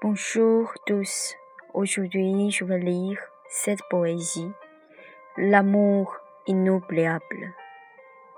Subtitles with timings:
[0.00, 1.34] Bonjour tous.
[1.74, 4.52] Aujourd'hui, je vais lire cette poésie.
[5.36, 6.16] L'amour
[6.46, 7.52] inoubliable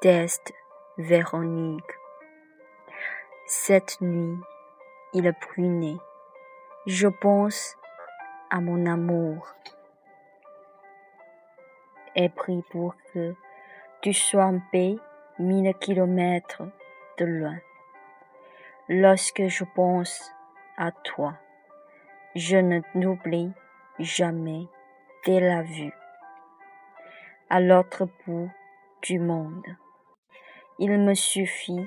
[0.00, 0.54] d'Est
[0.98, 1.82] Véronique.
[3.48, 4.38] Cette nuit,
[5.14, 5.98] il prunait.
[6.86, 7.76] Je pense
[8.50, 9.52] à mon amour.
[12.14, 13.34] Et prie pour que
[14.00, 14.94] tu sois en paix
[15.40, 16.62] mille kilomètres
[17.18, 17.58] de loin.
[18.88, 20.30] Lorsque je pense
[20.76, 21.34] à toi,
[22.34, 23.52] je ne t'oublie
[23.98, 24.68] jamais
[25.24, 25.92] dès la vue.
[27.50, 28.50] À l'autre bout
[29.02, 29.66] du monde,
[30.78, 31.86] il me suffit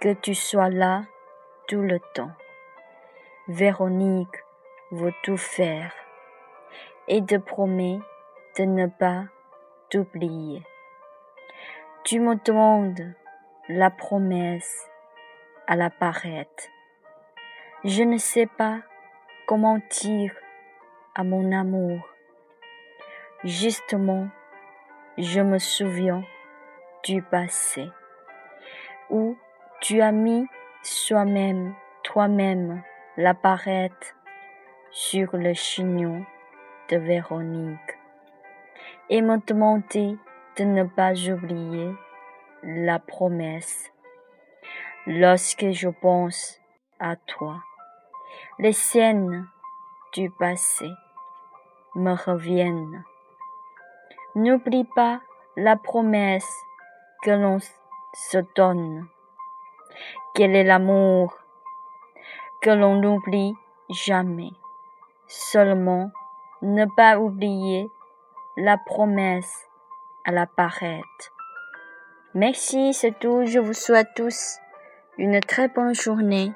[0.00, 1.04] que tu sois là
[1.68, 2.32] tout le temps.
[3.48, 4.42] Véronique
[4.90, 5.92] veut tout faire
[7.08, 7.98] et te promet
[8.58, 9.24] de ne pas
[9.90, 10.62] t'oublier.
[12.04, 13.14] Tu me demandes
[13.68, 14.88] la promesse
[15.66, 16.70] à la parette.
[17.84, 18.80] Je ne sais pas
[19.46, 20.34] comment dire
[21.14, 22.00] à mon amour?
[23.44, 24.28] Justement,
[25.16, 26.24] je me souviens
[27.04, 27.88] du passé
[29.08, 29.36] où
[29.80, 30.46] tu as mis
[30.82, 32.82] soi-même, toi-même,
[33.16, 34.16] la parette
[34.90, 36.26] sur le chignon
[36.90, 37.98] de Véronique
[39.08, 40.16] et me demandé
[40.56, 41.90] de ne pas oublier
[42.64, 43.92] la promesse.
[45.06, 46.60] Lorsque je pense
[46.98, 47.60] à toi,
[48.58, 49.48] les scènes
[50.12, 50.90] du passé
[51.94, 53.04] me reviennent.
[54.34, 55.20] N'oublie pas
[55.56, 56.50] la promesse
[57.22, 57.58] que l'on
[58.12, 59.06] se donne.
[60.34, 61.38] Quel est l'amour
[62.60, 63.54] que l'on n'oublie
[63.90, 64.52] jamais?
[65.26, 66.10] Seulement
[66.62, 67.90] ne pas oublier
[68.56, 69.68] la promesse
[70.24, 71.32] à la parette.
[72.34, 73.46] Merci, c'est tout.
[73.46, 74.58] Je vous souhaite tous
[75.18, 76.52] une très bonne journée.